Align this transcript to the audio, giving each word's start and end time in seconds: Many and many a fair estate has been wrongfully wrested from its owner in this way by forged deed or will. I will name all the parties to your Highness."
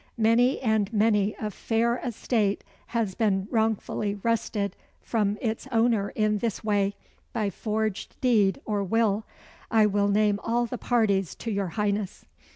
Many 0.17 0.59
and 0.61 0.91
many 0.91 1.35
a 1.39 1.51
fair 1.51 1.97
estate 1.97 2.63
has 2.87 3.13
been 3.13 3.47
wrongfully 3.51 4.15
wrested 4.15 4.75
from 4.99 5.37
its 5.39 5.67
owner 5.71 6.09
in 6.15 6.39
this 6.39 6.63
way 6.63 6.95
by 7.33 7.51
forged 7.51 8.19
deed 8.19 8.59
or 8.65 8.83
will. 8.83 9.25
I 9.69 9.85
will 9.85 10.07
name 10.07 10.39
all 10.41 10.65
the 10.65 10.79
parties 10.79 11.35
to 11.35 11.51
your 11.51 11.67
Highness." 11.77 12.25